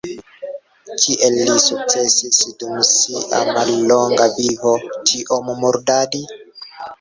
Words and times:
Kiel 1.01 1.35
li 1.49 1.57
sukcesis 1.65 2.39
dum 2.63 2.79
sia 2.93 3.41
mallonga 3.59 4.27
vivo 4.41 4.73
tiom 5.11 5.53
murdadi? 5.61 6.23